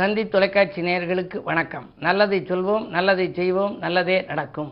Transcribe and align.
தந்தி 0.00 0.22
தொலைக்காட்சி 0.32 0.80
நேயர்களுக்கு 0.86 1.38
வணக்கம். 1.48 1.86
நல்லதை 2.04 2.38
சொல்வோம் 2.50 2.84
நல்லதை 2.94 3.24
செய்வோம் 3.38 3.74
நல்லதே 3.82 4.16
நடக்கும். 4.28 4.70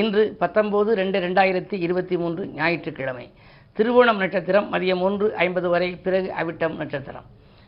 இன்று 0.00 0.22
பத்தொம்போது 0.40 0.90
ரெண்டு 1.00 1.18
ரெண்டாயிரத்தி 1.24 1.76
இருபத்தி 1.86 2.16
மூன்று 2.22 2.42
ஞாயிற்றுக்கிழமை. 2.58 3.24
திருவோணம் 3.76 4.20
நட்சத்திரம் 4.22 4.68
மதியம் 4.74 5.02
ஒன்று 5.06 5.28
ஐம்பது 5.44 5.68
வரை 5.72 5.88
பிறகு 6.04 6.28
அவிட்டம் 6.42 6.76
நட்சத்திரம். 6.82 7.26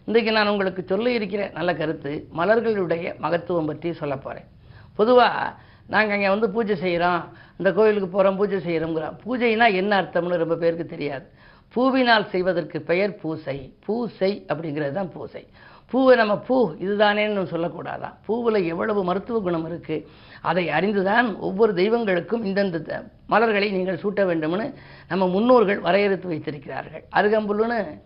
இன்றைக்கு 0.09 0.35
நான் 0.37 0.53
உங்களுக்கு 0.53 0.85
சொல்ல 0.93 1.17
இருக்கிற 1.19 1.49
நல்ல 1.57 1.75
கருத்து 1.81 2.13
மலர்களுடைய 2.41 3.15
மகத்துவம் 3.25 3.71
பற்றி 3.73 3.93
சொல்ல 4.03 4.17
போகிறேன் 4.27 4.49
பொதுவாக 5.01 5.51
நாங்கள் 5.97 6.17
அங்கே 6.19 6.31
வந்து 6.35 6.51
பூஜை 6.59 6.77
செய்கிறோம் 6.85 7.23
இந்த 7.59 7.73
கோயிலுக்கு 7.81 8.11
போகிறோம் 8.17 8.39
பூஜை 8.43 8.61
செய்கிறோங்கிறோம் 8.69 9.19
பூஜைனா 9.25 9.69
என்ன 9.83 9.93
அர்த்தம்னு 10.03 10.43
ரொம்ப 10.45 10.59
பேருக்கு 10.63 10.89
தெரியாது. 10.95 11.27
பூவினால் 11.75 12.31
செய்வதற்கு 12.37 12.79
பெயர் 12.93 13.19
பூசை. 13.25 13.59
பூசை 13.87 14.33
அப்படிங்கிறது 14.51 14.97
தான் 15.01 15.13
பூசை. 15.19 15.45
பூவை 15.93 16.17
நம்ம 16.17 16.37
பூ 16.37 16.73
இதுதானேன்னு 16.81 17.45
சொல்லக்கூடாதான் 17.45 18.15
பூவில் 18.29 18.67
எவ்வளவு 18.67 19.05
மருத்துவ 19.05 19.41
குணம் 19.41 19.67
இருக்குது 19.71 20.07
அதை 20.43 20.69
அறிந்துதான் 20.69 21.39
ஒவ்வொரு 21.39 21.73
தெய்வங்களுக்கும் 21.73 22.45
இந்தந்த 22.45 22.83
த- 22.83 23.05
மலர்களை 23.27 23.71
நீங்கள் 23.71 24.01
சூட்ட 24.03 24.21
வேண்டும்னு 24.21 24.75
நம்ம 25.09 25.29
முன்னோர்கள் 25.29 25.81
வரையறுத்து 25.81 26.29
வைத்திருக்கிறார்கள். 26.29 27.05
அருகம்புல்லுன்னு 27.17 28.01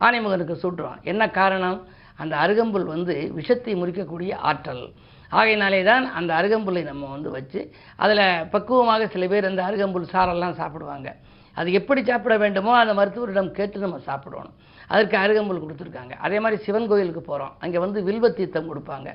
ஆனைமுகனுக்கு 0.00 0.56
சூட்டுறோம். 0.62 1.02
என்ன 1.02 1.30
காரணம்? 1.30 1.86
அந்த 2.16 2.36
அருகம்புல் 2.36 2.84
வந்து 2.84 3.30
விஷத்தை 3.34 3.74
முறிக்கக்கூடிய 3.74 4.34
ஆற்றல். 4.34 4.92
ஆகையினாலே 5.30 5.82
தான் 5.82 6.12
அந்த 6.12 6.34
அருகம்புல்லை 6.34 6.82
நம்ம 6.82 7.06
வந்து 7.06 7.30
வச்சு 7.30 7.70
அதில் 7.96 8.46
பக்குவமாக 8.50 9.06
சில 9.06 9.26
பேர் 9.26 9.44
அந்த 9.44 9.62
அருகம்புல் 9.62 10.08
சாரெல்லாம் 10.12 10.52
சாப்பிடுவாங்க. 10.52 11.16
அது 11.54 11.72
எப்படி 11.72 12.04
சாப்பிட 12.04 12.36
வேண்டுமோ 12.36 12.76
அந்த 12.76 12.94
மருத்துவரிடம் 12.94 13.50
கேட்டு 13.50 13.78
நம்ம 13.78 13.98
சாப்பிடணும். 13.98 14.52
அதற்கு 14.92 15.16
அருகம்புல் 15.22 15.62
கொடுத்துருக்காங்க. 15.62 16.14
அதே 16.26 16.38
மாதிரி 16.44 16.58
சிவன் 16.66 16.88
கோயிலுக்கு 16.90 17.22
போகிறோம் 17.30 17.54
அங்கே 17.64 17.78
வந்து 17.84 17.98
வில்வ 18.08 18.26
தீர்த்தம் 18.38 18.70
கொடுப்பாங்க. 18.70 19.08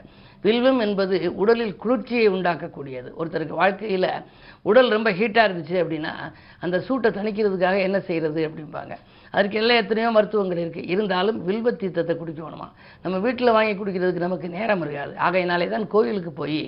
வில்வம் 0.46 0.82
என்பது 0.86 1.16
உடலில் 1.42 1.76
குளிர்ச்சியை 1.84 2.28
உண்டாக்கக்கூடியது. 2.36 3.10
ஒருத்தருக்கு 3.20 3.62
வாழ்க்கையில் 3.62 4.10
உடல் 4.70 4.94
ரொம்ப 4.98 5.10
ஹீட்டாக 5.20 5.48
இருந்துச்சு 5.48 5.78
அப்படின்னா 5.84 6.14
அந்த 6.66 6.80
சூட்டை 6.88 7.12
தணிக்கிறதுக்காக 7.20 7.78
என்ன 7.88 8.00
செய்கிறது 8.10 8.42
அப்படிம்பாங்க. 8.50 8.96
அதுக்கு 9.38 9.60
எல்லாம் 9.62 9.80
எத்தனையோ 9.82 10.10
மருத்துவங்கள் 10.16 10.62
இருக்குது 10.64 10.90
இருந்தாலும் 10.94 11.38
வில்வ 11.48 11.70
தீர்த்தத்தை 11.82 12.14
குடிக்கணுமா? 12.22 12.68
நம்ம 13.04 13.16
வீட்டில் 13.26 13.56
வாங்கி 13.58 13.74
குடிக்கிறதுக்கு 13.78 14.26
நமக்கு 14.26 14.50
நேரம் 14.58 14.84
இருக்காது. 14.86 15.14
ஆகையினாலே 15.28 15.68
தான் 15.76 15.86
கோயிலுக்கு 15.94 16.34
போய் 16.42 16.60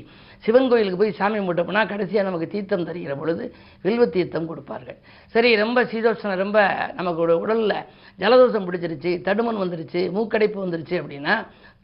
சிவன் 0.46 0.70
கோயிலுக்கு 0.72 1.00
போய் 1.02 1.18
சாமி 1.20 1.38
கும்பிட்டோம்னா 1.40 1.84
கடைசியாக 1.92 2.28
நமக்கு 2.30 2.48
தீர்த்தம் 2.54 2.88
தருகிற 2.88 3.14
பொழுது 3.22 3.44
வில்வ 3.86 4.06
தீர்த்தம் 4.16 4.50
கொடுப்பார்கள். 4.52 4.98
சரி 5.36 5.52
ரொம்ப 5.64 5.80
சீதோஷனம் 5.92 6.42
ரொம்ப 6.44 6.60
நமக்கு 7.00 7.22
உடலில் 7.44 7.78
ஜலதோஷம் 8.20 8.68
பிடிச்சிருச்சு 8.68 9.12
தடுமன் 9.28 9.62
வந்துருச்சு 9.64 10.02
மூக்கடைப்பு 10.18 10.60
வந்துருச்சு 10.64 10.98
அப்படின்னா 11.02 11.36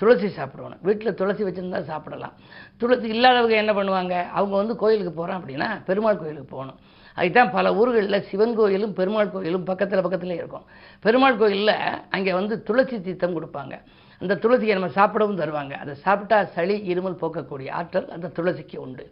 துளசி 0.01 0.27
சாப்பிடணும். 0.37 0.81
வீட்டில் 0.87 1.17
துளசி 1.19 1.41
வச்சுருந்தா 1.47 1.81
சாப்பிடலாம். 1.89 2.35
துளசி 2.81 3.07
இல்லாதவங்க 3.15 3.55
என்ன 3.63 3.73
பண்ணுவாங்க? 3.79 4.15
அவங்க 4.37 4.55
வந்து 4.61 4.75
கோயிலுக்கு 4.83 5.13
போகிறோம் 5.19 5.39
அப்படின்னா 5.39 5.69
பெருமாள் 5.89 6.21
கோயிலுக்கு 6.21 6.49
போகணும். 6.55 6.79
அதுதான் 7.19 7.51
பல 7.55 7.73
ஊர்களில் 7.79 8.25
சிவன் 8.29 8.55
கோயிலும் 8.59 8.93
பெருமாள் 8.99 9.33
கோயிலும் 9.33 9.65
பக்கத்தில் 9.69 10.03
பக்கத்தில் 10.05 10.35
இருக்கும். 10.39 10.65
பெருமாள் 11.05 11.39
கோயிலில் 11.41 11.75
அங்கே 12.15 12.33
வந்து 12.39 12.57
துளசி 12.67 12.97
தீர்த்தம் 13.07 13.35
கொடுப்பாங்க. 13.37 13.75
அந்த 14.21 14.33
துளசியை 14.43 14.73
நம்ம 14.77 14.91
சாப்பிடவும் 14.99 15.41
தருவாங்க. 15.41 15.73
அதை 15.83 15.93
சாப்பிட்டா 16.05 16.37
சளி 16.55 16.75
இருமல் 16.93 17.19
போக்கக்கூடிய 17.21 17.69
ஆற்றல் 17.79 18.09
அந்த 18.15 18.31
துளசிக்கு 18.37 18.77
உண்டு. 18.85 19.05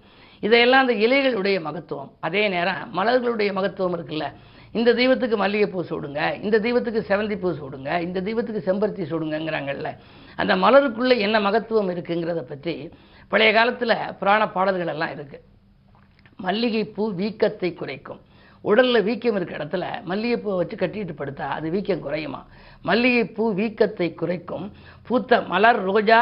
இதையெல்லாம் 0.44 0.84
அந்த 0.86 0.96
இலைகளுடைய 1.06 1.58
மகத்துவம். 1.68 2.12
அதே 2.28 2.44
நேரம் 2.56 2.82
மலர்களுடைய 3.00 3.52
மகத்துவம் 3.58 3.96
இருக்குல்ல. 3.98 4.28
இந்த 4.78 4.90
தெய்வத்துக்கு 5.00 5.38
மல்லிகைப்பூ 5.42 5.82
சூடுங்க 5.92 6.22
இந்த 6.46 6.58
தெய்வத்துக்கு 6.66 7.02
செவந்திப்பூ 7.10 7.48
பூ 7.48 7.52
சூடுங்க 7.60 7.92
இந்த 8.08 8.20
தெய்வத்துக்கு 8.28 8.62
செம்பருத்தி 8.68 9.04
சூடுங்கங்கிறாங்கல்ல. 9.12 9.90
அந்த 10.42 10.56
மலருக்குள்ளே 10.56 11.16
என்ன 11.28 11.38
மகத்துவம் 11.48 11.90
இருக்குங்கிறத 11.94 12.42
பற்றி 12.52 12.74
பழைய 13.32 13.52
காலத்தில் 13.58 13.96
புராண 14.20 14.44
பாடல்கள் 14.56 14.92
எல்லாம் 14.94 15.14
இருக்குது 15.16 15.44
மல்லிகைப்பூ 16.40 17.04
வீக்கத்தை 17.22 17.70
குறைக்கும். 17.74 18.20
உடலில் 18.62 19.04
வீக்கம் 19.04 19.36
இருக்க 19.36 19.54
இடத்துல 19.58 19.86
மல்லிகைப்பூவை 20.10 20.56
வச்சு 20.56 20.76
கட்டிட்டு 20.76 21.14
படுத்தா 21.18 21.48
அது 21.58 21.70
வீக்கம் 21.70 22.00
குறையுமா? 22.00 22.42
மல்லிகைப்பூ 22.82 23.54
வீக்கத்தை 23.54 24.14
குறைக்கும். 24.14 24.72
பூத்த 25.08 25.42
மலர் 25.42 25.82
ரோஜா 25.84 26.20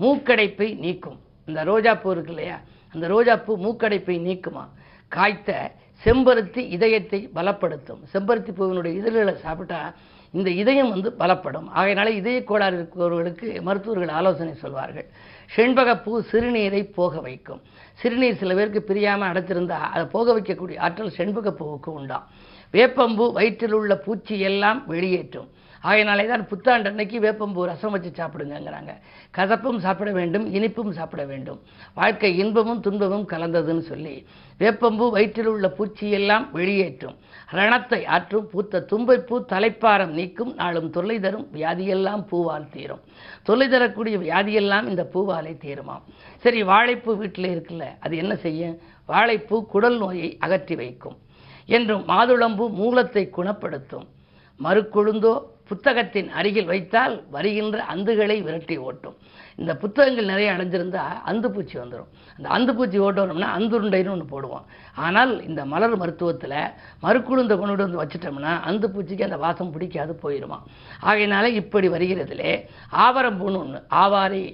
மூக்கடைப்பை 0.00 0.68
நீக்கும். 0.78 1.18
இந்த 1.46 1.64
ரோஜா 1.64 1.94
பூ 1.94 2.10
இருக்கு 2.10 2.32
இல்லையா? 2.32 2.60
அந்த 2.94 3.06
ரோஜா 3.06 3.36
பூ 3.36 3.56
மூக்கடைப்பை 3.56 4.16
நீக்குமா? 4.28 4.64
காய்த்த 5.08 5.50
செம்பருத்தி 6.04 6.62
இதயத்தை 6.76 7.20
பலப்படுத்தும். 7.34 8.02
செம்பருத்தி 8.12 8.52
பூவினுடைய 8.58 8.94
இதழ்களை 9.00 9.34
சாப்பிட்டா 9.36 9.80
இந்த 10.36 10.50
இதயம் 10.62 10.92
வந்து 10.94 11.10
பலப்படும். 11.18 11.68
ஆகையினால 11.76 12.08
இதய 12.20 12.38
கோளாறு 12.44 12.76
இருக்கிறவர்களுக்கு 12.78 13.48
மருத்துவர்கள் 13.68 14.12
ஆலோசனை 14.18 14.54
சொல்வார்கள். 14.54 15.08
செண்பகப்பூ 15.56 16.12
சிறுநீரை 16.30 16.82
போக 16.98 17.20
வைக்கும். 17.26 17.60
சிறுநீர் 18.00 18.40
சில 18.42 18.54
பேருக்கு 18.54 18.82
பிரியாமல் 18.82 19.30
அடைச்சிருந்தா 19.32 19.78
அதை 19.94 20.04
போக 20.16 20.34
வைக்கக்கூடிய 20.38 20.78
ஆற்றல் 20.86 21.16
செண்பகப்பூவுக்கு 21.18 21.90
உண்டாம். 21.98 22.26
வேப்பம்பூ 22.72 23.26
வயிற்றில் 23.32 23.76
உள்ள 23.80 23.92
பூச்சி 24.06 24.36
எல்லாம் 24.50 24.80
வெளியேற்றும். 24.86 25.48
ஆகையினாலே 25.82 26.24
தான் 26.30 26.44
புத்தாண்டு 26.50 26.88
அன்னைக்கு 26.90 27.16
வேப்பம்பூ 27.24 27.66
ரசம் 27.70 27.94
வச்சு 27.94 28.10
சாப்பிடுங்கங்கிறாங்க. 28.18 28.92
கசப்பும் 29.36 29.80
சாப்பிட 29.84 30.10
வேண்டும் 30.18 30.46
இனிப்பும் 30.56 30.92
சாப்பிட 30.98 31.24
வேண்டும். 31.32 31.60
வாழ்க்கை 32.00 32.30
இன்பமும் 32.42 32.80
துன்பமும் 32.86 33.26
கலந்ததுன்னு 33.32 33.84
சொல்லி 33.92 34.14
வேப்பம்பூ 34.60 35.06
வயிற்றில் 35.16 35.50
உள்ள 35.52 35.66
பூச்சியெல்லாம் 35.78 36.46
வெளியேற்றும். 36.58 37.16
ரணத்தை 37.58 38.00
ஆற்றும் 38.16 38.46
பூத்த 38.52 38.84
தும்பைப்பூ 38.90 39.36
தலைப்பாரம் 39.52 40.12
நீக்கும் 40.18 40.52
நாளும் 40.60 40.88
தொல்லை 40.96 41.18
தரும் 41.26 41.46
வியாதியெல்லாம் 41.56 42.22
பூவால் 42.30 42.70
தீரும். 42.74 43.02
தொல்லை 43.48 43.68
தரக்கூடிய 43.74 44.16
வியாதியெல்லாம் 44.24 44.86
இந்த 44.92 45.02
பூவாலை 45.14 45.52
தீருமாம். 45.64 46.04
சரி 46.44 46.62
வாழைப்பூ 46.62 47.12
வீட்டில் 47.22 47.52
இருக்குல்ல 47.54 47.86
அது 48.04 48.16
என்ன 48.22 48.34
செய்யும்? 48.46 48.76
வாழைப்பூ 49.08 49.56
குடல் 49.72 49.98
நோயை 50.02 50.30
அகற்றி 50.46 50.76
வைக்கும். 50.82 51.16
என்றும் 51.68 52.04
மாதுளம்பூ 52.12 52.64
மூலத்தை 52.80 53.24
குணப்படுத்தும். 53.36 54.06
மறுக்கொழுந்தோ 54.60 55.34
புத்தகத்தின் 55.70 56.28
அருகில் 56.38 56.70
வைத்தால் 56.72 57.14
வருகின்ற 57.34 57.78
அந்துகளை 57.92 58.36
விரட்டி 58.46 58.76
ஓட்டும். 58.88 59.16
இந்த 59.60 59.72
புத்தகங்கள் 59.82 60.30
நிறைய 60.32 60.48
அடைஞ்சிருந்தா 60.54 61.04
அந்து 61.30 61.48
பூச்சி 61.54 61.76
வந்துடும் 61.82 62.10
அந்த 62.36 62.48
அந்து 62.56 62.72
பூச்சி 62.78 62.98
ஓட்டணும்னா 63.06 63.48
அந்துருண்டைன்னு 63.58 64.12
ஒன்று 64.14 64.26
போடுவோம். 64.32 64.66
ஆனால் 65.04 65.32
இந்த 65.48 65.64
மலர் 65.72 65.96
மருத்துவத்தில் 66.02 66.58
மறுக்குழுந்த 67.04 67.56
கொண்டு 67.56 67.84
வந்து 67.84 68.02
வச்சிட்டோம்னா 68.02 68.52
அந்து 68.70 68.88
பூச்சிக்கு 68.94 69.28
அந்த 69.28 69.40
வாசம் 69.46 69.72
பிடிக்காது 69.76 70.14
போயிடுமா 70.24 70.58
ஆகையினால 71.08 71.50
இப்படி 71.62 71.88
வருகிறதுலே 71.88 72.52
ஆவரம் 73.06 73.40
பூணு 73.40 73.58
ஒன்று 73.64 73.80
ஆவாரி 74.02 74.44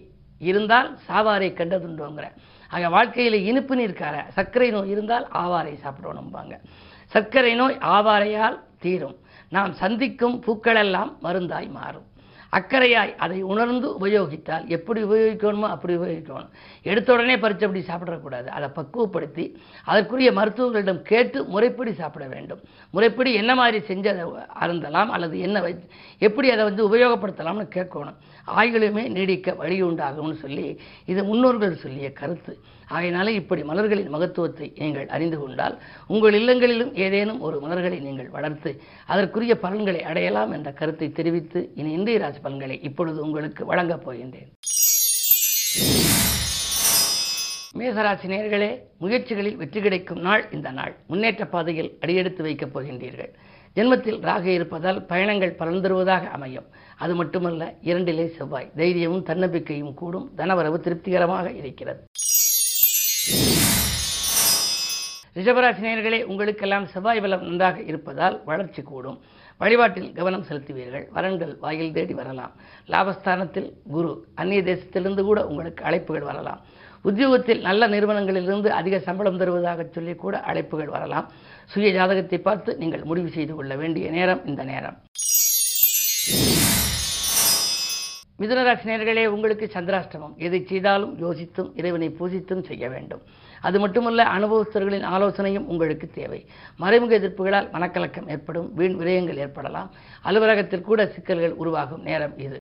இருந்தால் 0.40 0.88
சாவாரை 1.08 1.48
கண்டதுண்டோங்கிற. 1.58 2.28
ஆக 2.74 2.88
வாழ்க்கையில் 2.94 3.36
இனிப்பு 3.48 3.74
நீர்க்கார 3.78 4.16
சர்க்கரை 4.36 4.68
நோய் 4.70 4.92
இருந்தால் 4.94 5.26
ஆவாரை 5.42 5.74
சாப்பிடணும்பாங்க. 5.84 6.54
சர்க்கரை 7.12 7.52
நோய் 7.54 7.76
ஆவாரையால் 7.96 8.56
தீரும். 8.84 9.16
நாம் 9.52 9.72
சந்திக்கும் 9.72 10.36
பூக்களெல்லாம் 10.46 11.10
மருந்தாய் 11.22 11.70
மாறும். 11.70 12.06
அக்கறையாய் 12.58 13.12
அதை 13.24 13.38
உணர்ந்து 13.52 13.86
உபயோகித்தால் 13.98 14.64
எப்படி 14.76 15.00
உபயோகிக்கணுமோ 15.08 15.68
அப்படி 15.74 15.92
உபயோகிக்கணும். 15.98 16.50
எடுத்த 16.90 17.08
உடனே 17.14 17.36
பறித்து 17.42 17.66
அப்படி 17.66 17.82
சாப்பிடக்கூடாது. 17.90 18.48
அதை 18.56 18.68
பக்குவப்படுத்தி 18.78 19.44
அதற்குரிய 19.90 20.32
மருத்துவர்களிடம் 20.38 21.00
கேட்டு 21.10 21.38
முறைப்படி 21.54 21.94
சாப்பிட 22.00 22.26
வேண்டும். 22.34 22.60
முறைப்படி 22.96 23.32
என்ன 23.42 23.54
மாதிரி 23.60 23.80
செஞ்சு 23.90 24.10
அதை 24.14 24.26
அருந்தலாம் 24.64 25.12
அல்லது 25.16 25.38
என்ன 25.46 25.62
வை 25.66 25.72
எப்படி 26.28 26.50
அதை 26.56 26.66
வந்து 26.70 26.84
உபயோகப்படுத்தலாம்னு 26.88 27.66
கேட்கணும். 27.78 28.20
ஆய்களுமே 28.58 29.06
நீடிக்க 29.16 29.50
வழி 29.62 29.78
உண்டாகும்னு 29.88 30.38
சொல்லி 30.44 30.68
இது 31.12 31.20
முன்னோர்கள் 31.30 31.82
சொல்லிய 31.82 32.08
கருத்து. 32.20 32.54
ஆகையினால 32.94 33.32
இப்படி 33.40 33.62
மலர்களின் 33.68 34.10
மகத்துவத்தை 34.14 34.66
நீங்கள் 34.80 35.12
அறிந்து 35.16 35.36
கொண்டால் 35.38 35.76
உங்கள் 36.12 36.34
இல்லங்களிலும் 36.38 36.90
ஏதேனும் 37.04 37.38
ஒரு 37.46 37.56
மலர்களை 37.64 37.98
நீங்கள் 38.06 38.28
வளர்த்து 38.34 38.70
அதற்குரிய 39.12 39.54
பலன்களை 39.62 40.00
அடையலாம் 40.10 40.52
என்ற 40.56 40.70
கருத்தை 40.80 41.08
தெரிவித்து 41.18 41.60
இனி 41.80 41.90
இந்திய 41.98 42.18
ராசி 42.22 42.41
பலன்களை 42.42 42.80
இப்பொழுது 42.82 43.20
உங்களுக்கு 43.20 43.64
வழங்கப் 43.64 44.10
போகின்றேன். 44.10 44.50
மேசராசி 47.78 48.26
நேர்களே 48.26 48.80
முயற்சிகளில் 49.00 49.56
வெற்றி 49.56 49.80
கிடைக்கும் 49.80 50.20
நாள் 50.20 50.48
இந்த 50.52 50.70
நாள். 50.70 50.96
முன்னேற்ற 51.06 51.46
பாதையில் 51.46 51.98
அடியெடுத்து 52.00 52.42
வைக்கப் 52.42 52.78
போகின்றீர்கள். 52.78 53.32
ஜென்மத்தில் 53.76 54.20
ராக 54.20 54.50
இருப்பதால் 54.50 55.06
பயணங்கள் 55.06 55.54
பலன் 55.54 55.80
தருவதாக 55.80 56.28
அமையும். 56.28 56.64
அது 56.96 57.14
மட்டுமல்ல 57.14 57.74
இரண்டிலே 57.82 58.36
செவ்வாய். 58.36 58.70
தைரியமும் 58.76 59.22
தன்னம்பிக்கையும் 59.22 59.94
கூடும். 59.94 60.32
தனவரவு 60.36 60.80
திருப்திகரமாக 60.80 61.50
இருக்கிறது. 61.52 62.04
ரிஷபராசினியர்களே 65.34 66.22
உங்களுக்கெல்லாம் 66.22 66.86
செவ்வாய் 66.86 67.20
பலம் 67.20 67.42
நன்றாக 67.42 67.82
இருப்பதால் 67.82 68.44
வளர்ச்சி 68.44 68.82
கூடும். 68.82 69.22
வழிபாட்டில் 69.58 70.12
கவனம் 70.12 70.44
செலுத்துவீர்கள். 70.48 71.04
வரன்கள் 71.16 71.58
வாயில் 71.58 71.92
தேடி 71.92 72.14
வரலாம். 72.14 72.52
லாபஸ்தானத்தில் 72.88 73.68
குரு 73.90 74.12
அந்நிய 74.34 74.62
தேசத்திலிருந்து 74.62 75.22
கூட 75.22 75.46
உங்களுக்கு 75.46 75.84
அழைப்புகள் 75.84 76.28
வரலாம். 76.30 76.62
உத்தியோகத்தில் 77.02 77.60
நல்ல 77.60 77.88
நிறுவனங்களிலிருந்து 77.88 78.66
அதிக 78.66 78.98
சம்பளம் 78.98 79.38
தருவதாக 79.38 79.86
சொல்லி 79.90 80.14
கூட 80.14 80.42
அழைப்புகள் 80.46 80.92
வரலாம். 80.96 81.28
சுய 81.66 81.92
ஜாதகத்தை 81.92 82.38
பார்த்து 82.38 82.76
நீங்கள் 82.76 83.04
முடிவு 83.04 83.28
செய்து 83.28 83.54
கொள்ள 83.54 83.76
வேண்டிய 83.76 84.10
நேரம் 84.10 84.46
இந்த 84.46 84.64
நேரம். 84.64 84.98
மிதுனராசி 88.40 88.86
நேர்களே 88.90 89.26
உங்களுக்கு 89.26 89.70
சந்திராஷ்டமம். 89.74 90.36
எதை 90.36 90.64
செய்தாலும் 90.66 91.14
யோசித்தும் 91.18 91.70
இறைவனை 91.74 92.08
பூஜித்தும் 92.20 92.64
செய்ய 92.64 92.88
வேண்டும். 92.88 93.22
அது 93.62 93.76
மட்டுமல்ல 93.80 94.24
அனுபவஸ்தர்களின் 94.36 95.06
ஆலோசனையும் 95.14 95.66
உங்களுக்கு 95.72 96.06
தேவை. 96.14 96.40
மறைமுக 96.76 97.18
எதிர்ப்புகளால் 97.18 97.70
மனக்கலக்கம் 97.76 98.30
ஏற்படும் 98.34 98.68
வீண் 98.74 98.98
விரயங்கள் 99.00 99.42
ஏற்படலாம். 99.44 99.90
அலுவலகத்தில் 100.22 100.88
கூட 100.90 101.06
சிக்கல்கள் 101.14 101.58
உருவாகும் 101.62 102.02
நேரம் 102.02 102.38
இது. 102.46 102.58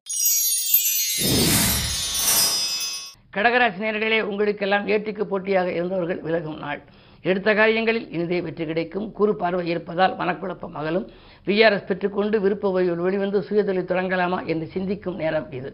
கடகராசி 3.36 3.80
நேரடியிலே 3.86 4.22
உங்களுக்கெல்லாம் 4.22 4.88
ஏட்டிக்கு 4.88 5.24
போட்டியாக 5.24 5.72
இருந்தவர்கள் 5.72 6.22
விலகும் 6.22 6.58
நாள். 6.58 6.82
எடுத்த 7.24 7.50
காரியங்களில் 7.54 8.08
இனிதே 8.12 8.42
வெற்றி 8.42 8.66
கிடைக்கும். 8.66 9.12
குறு 9.18 9.34
பார்வை 9.36 9.68
இருப்பதால் 9.68 10.16
மனக்குழப்பம் 10.18 10.78
அகலும். 10.80 11.06
விஆர்எஸ் 11.48 11.88
பெற்றுக்கொண்டு 11.90 12.40
விருப்ப 12.40 12.72
ஓய்வில் 12.76 13.06
வெளிவந்து 13.08 13.40
சுயதொழில் 13.50 13.92
தொடங்கலாமா 13.92 14.40
என்று 14.46 14.68
சிந்திக்கும் 14.76 15.20
நேரம் 15.24 15.52
இது. 15.60 15.72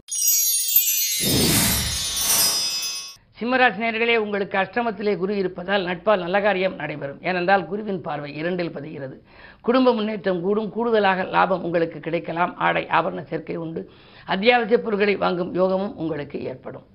சிம்மராசினியர்களே 3.41 4.15
உங்களுக்கு 4.15 4.57
அஷ்டமத்திலே 4.57 5.17
குரு 5.17 5.37
இருப்பதால் 5.37 5.85
நட்பால் 5.85 6.19
நல்ல 6.19 6.41
காரியம் 6.41 6.75
நடைபெறும். 6.75 7.23
ஏனென்றால் 7.23 7.65
குருவின் 7.65 8.01
பார்வை 8.01 8.35
இரண்டில் 8.35 8.69
பதிகிறது. 8.69 9.19
குடும்ப 9.61 9.93
முன்னேற்றம் 9.93 10.41
கூடும். 10.41 10.69
கூடுதலாக 10.69 11.23
லாபம் 11.23 11.63
உங்களுக்கு 11.63 11.99
கிடைக்கலாம். 11.99 12.57
ஆடை 12.57 12.87
ஆபரண 12.89 13.21
சேர்க்கை 13.21 13.55
உண்டு. 13.55 13.89
அத்தியாவசிய 14.25 14.77
பொருட்களை 14.77 15.15
வாங்கும் 15.15 15.53
யோகமும் 15.53 15.95
உங்களுக்கு 15.95 16.43
ஏற்படும். 16.43 16.85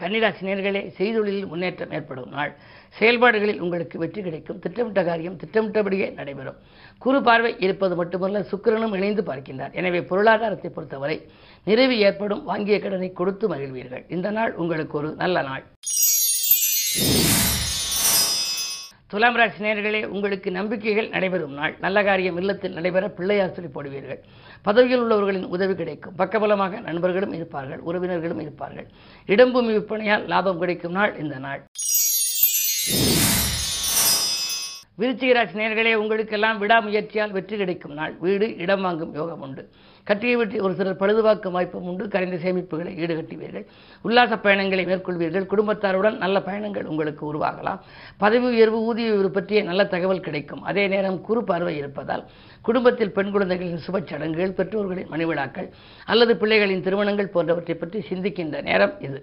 கன்னிராசினியர்களே 0.00 0.92
செய்தொழிலில் 0.98 1.46
முன்னேற்றம் 1.46 1.90
ஏற்படும் 1.90 2.30
நாள். 2.30 2.56
செயல்பாடுகளில் 2.98 3.62
உங்களுக்கு 3.64 3.96
வெற்றி 4.02 4.20
கிடைக்கும். 4.26 4.58
திட்டமிட்ட 4.64 5.02
காரியம் 5.08 5.38
திட்டமிட்டபடியே 5.42 6.08
நடைபெறும். 6.18 6.58
குறு 7.04 7.20
பார்வை 7.28 7.52
இருப்பது 7.66 7.94
மட்டுமல்ல 8.00 8.42
சுக்கிரனும் 8.50 8.96
இணைந்து 8.98 9.22
பார்க்கின்றார். 9.30 9.72
எனவே 9.80 10.00
பொருளாதாரத்தை 10.10 10.70
பொறுத்தவரை 10.76 11.16
நிறைவு 11.70 11.96
ஏற்படும். 12.08 12.42
வாங்கிய 12.50 12.78
கடனை 12.84 13.10
கொடுத்து 13.20 13.46
மகிழ்வீர்கள். 13.52 14.04
இந்த 14.16 14.30
நாள் 14.38 14.52
உங்களுக்கு 14.62 14.96
ஒரு 15.00 15.10
நல்ல 15.22 15.42
நாள். 15.50 15.64
துலாம் 19.12 19.38
ராசி 19.38 19.62
நேர்களே 19.64 20.00
உங்களுக்கு 20.14 20.50
நம்பிக்கைகள் 20.58 21.08
நடைபெறும் 21.14 21.56
நாள். 21.58 21.74
நல்ல 21.84 21.98
காரியம் 22.06 22.38
இல்லத்தில் 22.40 22.76
நடைபெற 22.76 23.06
பிள்ளையாசிரி 23.18 23.68
போடுவீர்கள். 23.74 24.20
பதவியில் 24.66 25.02
உள்ளவர்களின் 25.04 25.50
உதவி 25.54 25.74
கிடைக்கும். 25.80 26.14
பக்கபலமாக 26.20 26.80
நண்பர்களும் 26.88 27.34
இருப்பார்கள் 27.38 27.82
உறவினர்களும் 27.88 28.42
இருப்பார்கள். 28.44 28.88
இடம்பூமி 29.34 29.72
விற்பனையால் 29.76 30.26
லாபம் 30.34 30.60
கிடைக்கும் 30.62 30.96
நாள் 30.98 31.12
இந்த 31.24 31.36
நாள். 31.46 31.62
விருச்சிகராசி 35.00 35.54
நேர்களே 35.58 35.92
உங்களுக்கெல்லாம் 36.00 36.58
விடாமுயற்சியால் 36.62 37.32
வெற்றி 37.36 37.56
கிடைக்கும் 37.60 37.94
நாள். 37.98 38.12
வீடு 38.24 38.46
இடம் 38.64 38.82
வாங்கும் 38.86 39.14
யோகம் 39.18 39.42
உண்டு. 39.44 39.62
கட்டியை 40.08 40.34
வெற்றி 40.36 40.58
ஒரு 40.64 40.74
சிலர் 40.78 40.98
பழுதுபாக்கும் 41.02 41.54
வாய்ப்பும் 41.56 41.86
உண்டு. 41.90 42.04
கரைந்த 42.14 42.36
சேமிப்புகளை 42.44 42.92
ஈடுகட்டுவீர்கள். 43.02 43.64
உல்லாச 44.06 44.36
பயணங்களை 44.36 44.84
மேற்கொள்வீர்கள். 44.90 45.46
குடும்பத்தாருடன் 45.52 46.18
நல்ல 46.24 46.42
பயணங்கள் 46.48 46.88
உங்களுக்கு 46.92 47.24
உருவாகலாம். 47.32 47.80
பதவி 48.24 48.46
உயர்வு 48.54 48.80
ஊதிய 48.88 49.14
உயர்வு 49.14 49.30
பற்றிய 49.30 49.62
நல்ல 49.70 49.84
தகவல் 49.94 50.24
கிடைக்கும். 50.26 50.62
அதே 50.62 50.84
நேரம் 50.94 51.18
குறு 51.28 51.42
பார்வை 51.44 51.74
இருப்பதால் 51.76 52.26
குடும்பத்தில் 52.68 53.14
பெண் 53.18 53.32
குழந்தைகளின் 53.36 53.84
சுப 53.86 54.02
சடங்குகள் 54.12 54.56
பெற்றோர்களின் 54.60 55.10
மணிவிழாக்கள் 55.14 55.70
அல்லது 56.06 56.34
பிள்ளைகளின் 56.42 56.84
திருமணங்கள் 56.88 57.34
போன்றவற்றை 57.36 57.76
பற்றி 57.76 58.04
சிந்திக்கின்ற 58.10 58.62
நேரம் 58.70 58.94
இது. 59.08 59.20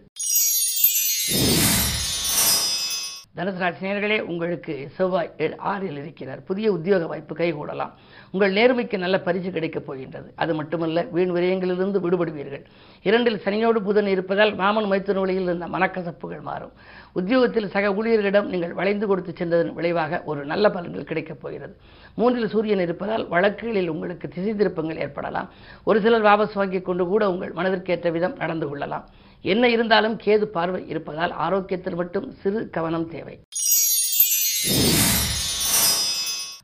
தனுசு 3.40 4.20
உங்களுக்கு 4.20 4.90
செவ்வாய் 4.96 5.32
ஆறில் 5.58 5.98
இருக்கிறார். 5.98 6.44
புதிய 6.44 6.72
உத்தியோக 6.72 7.08
வாய்ப்பு 7.08 7.36
கைகூடலாம். 7.36 7.92
உங்கள் 8.32 8.54
நேர்மைக்கு 8.54 8.98
நல்ல 8.98 9.20
பரிசு 9.20 9.52
கிடைக்கப் 9.52 9.86
போகின்றது. 9.86 10.34
அது 10.36 10.56
மட்டுமல்ல 10.56 11.02
வீண் 11.12 11.30
விரயங்களிலிருந்து 11.30 12.00
விடுபடுவீர்கள். 12.00 12.64
இரண்டில் 13.04 13.42
சனியோடு 13.46 13.80
புதன் 13.80 14.08
இருப்பதால் 14.08 14.56
மாமன் 14.56 14.90
மைத்துன 14.92 15.20
வழியில் 15.20 15.44
இருந்த 15.44 15.68
மனக்கசப்புகள் 15.68 16.42
மாறும். 16.42 16.72
உத்தியோகத்தில் 17.14 17.70
சக 17.70 17.90
ஊழியர்களிடம் 17.90 18.50
நீங்கள் 18.54 18.74
வளைந்து 18.74 19.08
கொடுத்து 19.08 19.34
சென்றதன் 19.40 19.74
விளைவாக 19.74 20.22
ஒரு 20.26 20.46
நல்ல 20.46 20.68
பலன்கள் 20.68 21.04
கிடைக்கப் 21.04 21.42
போகிறது. 21.42 21.76
மூன்றில் 22.16 22.50
சூரியன் 22.50 22.80
இருப்பதால் 22.80 23.28
வழக்குகளில் 23.28 23.88
உங்களுக்கு 23.88 24.28
திசை 24.28 24.56
திருப்பங்கள் 24.56 24.98
ஏற்படலாம். 24.98 25.50
ஒரு 25.84 26.02
சிலர் 26.02 26.24
வாபஸ் 26.24 26.54
வாங்கிக் 26.54 26.86
கொண்டு 26.86 27.06
கூட 27.06 27.32
உங்கள் 27.32 27.54
மனதிற்கேற்ற 27.54 28.12
விதம் 28.12 28.36
நடந்து 28.38 28.68
கொள்ளலாம். 28.68 29.06
என்ன 29.42 29.70
இருந்தாலும் 29.70 30.20
கேது 30.20 30.46
பார்வை 30.46 30.88
இருப்பதால் 30.88 31.32
ஆரோக்கியத்தில் 31.32 31.96
மட்டும் 31.96 32.32
சிறு 32.32 32.70
கவனம் 32.70 33.10
தேவை. 33.10 33.36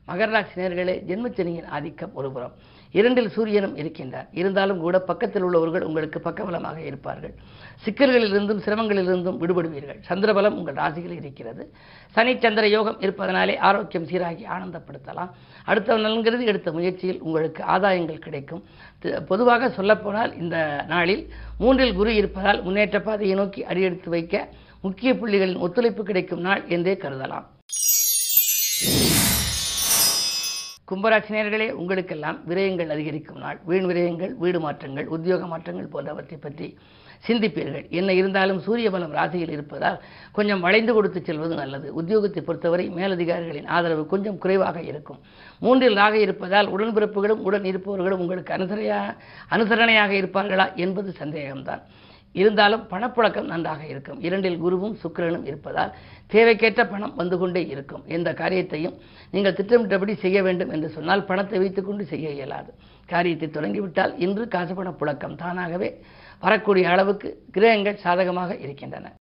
மகர 0.06 0.30
ராசி 0.30 0.60
நேர்களே 0.60 0.94
ஜென்மச்சனியின் 1.08 1.66
ஆதிக்கம் 1.66 2.12
ஒருபுறம் 2.12 2.54
இரண்டில் 2.98 3.30
சூரியனும் 3.34 3.76
இருக்கின்றார். 3.80 4.28
இருந்தாலும் 4.40 4.80
கூட 4.84 4.96
பக்கத்தில் 5.10 5.44
உள்ளவர்கள் 5.46 5.86
உங்களுக்கு 5.88 6.18
பக்கபலமாக 6.26 6.78
இருப்பார்கள். 6.90 7.34
சிக்கல்களிலிருந்தும் 7.84 8.62
சிரமங்களிலிருந்தும் 8.66 9.40
விடுபடுவீர்கள். 9.42 10.00
சந்திரபலம் 10.08 10.56
உங்கள் 10.60 10.78
ராசியில் 10.80 11.16
இருக்கிறது. 11.20 11.64
சனி 12.14 12.32
சந்திர 12.44 12.66
யோகம் 12.76 13.00
இருப்பதனாலே 13.00 13.56
ஆரோக்கியம் 13.68 14.08
சீராகி 14.10 14.44
ஆனந்தப்படுத்தலாம். 14.56 15.32
அடுத்த 15.64 15.98
நலன்கிறது 15.98 16.44
எடுத்த 16.52 16.72
முயற்சியில் 16.78 17.20
உங்களுக்கு 17.26 17.64
ஆதாயங்கள் 17.74 18.24
கிடைக்கும். 18.26 18.62
பொதுவாக 19.32 19.70
சொல்லப்போனால் 19.78 20.32
இந்த 20.42 20.56
நாளில் 20.94 21.24
மூன்றில் 21.62 21.98
குரு 22.00 22.14
இருப்பதால் 22.20 22.62
முன்னேற்ற 22.68 23.00
பாதையை 23.00 23.36
நோக்கி 23.42 23.62
அடியெடுத்து 23.72 24.10
வைக்க 24.16 24.46
முக்கிய 24.86 25.10
புள்ளிகளின் 25.20 25.62
ஒத்துழைப்பு 25.66 26.02
கிடைக்கும் 26.08 26.44
நாள் 26.48 26.64
என்றே 26.76 26.94
கருதலாம். 27.04 27.46
கும்பராசினியர்களே 30.90 31.66
உங்களுக்கெல்லாம் 31.80 32.36
விரயங்கள் 32.48 32.92
அதிகரிக்கும் 32.94 33.40
நாள். 33.44 33.56
வீண் 33.68 33.86
விரயங்கள் 33.90 34.32
வீடு 34.42 34.58
மாற்றங்கள் 34.64 35.08
உத்தியோக 35.14 35.46
மாற்றங்கள் 35.52 35.88
போன்றவற்றை 35.94 36.36
பற்றி 36.44 36.66
சிந்திப்பீர்கள். 37.26 37.86
என்ன 37.98 38.10
இருந்தாலும் 38.12 38.60
சூரிய 38.66 38.88
பலம் 38.90 39.16
ராசியில் 39.18 39.52
இருப்பதால் 39.56 39.98
கொஞ்சம் 40.36 40.62
வளைந்து 40.66 40.92
கொடுத்து 40.96 41.20
செல்வது 41.28 41.54
நல்லது. 41.60 41.88
உத்தியோகத்தை 42.00 42.42
பொறுத்தவரை 42.48 42.86
மேலதிகாரிகளின் 42.98 43.68
ஆதரவு 43.76 44.06
கொஞ்சம் 44.06 44.38
குறைவாக 44.38 44.78
இருக்கும். 44.90 45.20
மூன்றில் 45.64 45.98
ராக 46.02 46.16
இருப்பதால் 46.18 46.72
உடன்பிறப்புகளும் 46.76 47.44
உடன் 47.48 47.68
இருப்பவர்களும் 47.72 48.22
உங்களுக்கு 48.24 48.56
அனுசரையா 48.58 49.00
அனுசரணையாக 49.56 50.14
இருப்பார்களா 50.22 50.68
என்பது 50.86 51.12
சந்தேகம்தான். 51.22 51.84
இருந்தாலும் 52.40 52.84
பணப்புழக்கம் 52.92 53.50
நன்றாக 53.52 53.82
இருக்கும். 53.92 54.20
இரண்டில் 54.26 54.58
குருவும் 54.64 54.96
சுக்கிரனும் 55.02 55.46
இருப்பதால் 55.50 55.92
தேவைக்கேற்ற 56.32 56.82
பணம் 56.92 57.14
வந்து 57.20 57.36
கொண்டே 57.42 57.62
இருக்கும். 57.74 58.02
எந்த 58.16 58.28
காரியத்தையும் 58.40 58.96
நீங்கள் 59.34 59.56
திட்டமிட்டபடி 59.58 60.14
செய்ய 60.24 60.40
வேண்டும் 60.46 60.72
என்று 60.76 60.90
சொன்னால் 60.96 61.26
பணத்தை 61.30 61.58
வைத்துக்கொண்டு 61.58 62.06
செய்ய 62.12 62.36
இயலாது. 62.38 62.70
காரியத்தை 63.14 63.48
தொடங்கிவிட்டால் 63.48 64.14
இன்று 64.26 64.46
காசு 64.54 64.74
பண 64.74 64.90
புழக்கம் 65.00 65.38
தானாகவே 65.42 65.90
வரக்கூடிய 66.44 66.86
அளவுக்கு 66.94 67.28
கிரகங்கள் 67.56 68.02
சாதகமாக 68.04 68.56
இருக்கின்றன. 68.64 69.12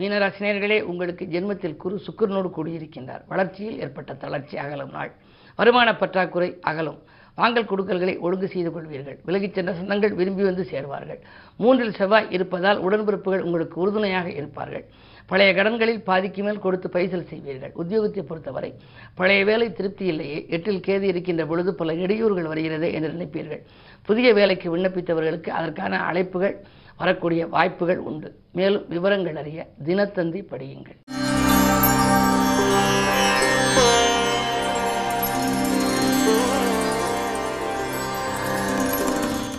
மீனராசினியர்களே 0.00 0.78
உங்களுக்கு 0.92 1.24
ஜென்மத்தில் 1.34 1.76
குரு 1.82 1.96
சுக்கிரனோடு 2.06 2.48
கூடியிருக்கின்றார். 2.56 3.22
வளர்ச்சியில் 3.32 3.78
ஏற்பட்ட 3.84 4.14
தளர்ச்சி 4.24 4.56
அகலும் 4.64 4.94
நாள். 4.96 5.12
வருமான 5.58 5.88
பற்றாக்குறை 6.00 6.48
அகலும். 6.70 6.98
வாங்கல் 7.36 7.70
கொடுக்கல்களை 7.70 8.18
ஒழுங்கு 8.18 8.48
செய்து 8.48 8.70
கொள்வீர்கள். 8.70 9.18
விலகிச் 9.26 9.56
சென்ற 9.56 9.72
சொந்தங்கள் 9.72 10.14
விரும்பி 10.14 10.42
வந்து 10.42 10.66
சேர்வார்கள். 10.70 11.20
மூன்றில் 11.56 11.96
செவ்வாய் 11.98 12.30
இருப்பதால் 12.30 12.78
உடன்பிறப்புகள் 12.78 13.44
உங்களுக்கு 13.48 13.80
உறுதுணையாக 13.80 14.28
இருப்பார்கள். 14.30 14.84
பழைய 15.30 15.52
கடன்களில் 15.54 16.02
பாதிக்கு 16.02 16.42
மேல் 16.42 16.58
கொடுத்து 16.58 16.88
பைசல் 16.90 17.28
செய்வீர்கள். 17.30 17.72
உத்தியோகத்தை 17.82 18.22
பொறுத்தவரை 18.22 18.70
பழைய 19.14 19.44
வேலை 19.44 19.72
திருப்தி 19.72 20.06
இல்லையே. 20.06 20.46
எட்டில் 20.48 20.84
கேது 20.86 21.02
இருக்கின்ற 21.02 21.46
பொழுது 21.46 21.74
பல 21.74 21.92
இடையூறுகள் 21.92 22.50
வருகிறதே 22.52 22.90
என்று 22.92 23.12
நினைப்பீர்கள். 23.16 23.62
புதிய 24.02 24.34
வேலைக்கு 24.34 24.76
விண்ணப்பித்தவர்களுக்கு 24.76 25.48
அதற்கான 25.48 26.00
அழைப்புகள் 26.12 26.56
வரக்கூடிய 26.96 27.46
வாய்ப்புகள் 27.46 27.98
உண்டு. 27.98 28.30
மேலும் 28.52 28.84
விவரங்கள் 28.88 29.36
அறிய 29.36 29.66
தினத்தந்தி 29.84 30.42
படியுங்கள். 30.52 31.00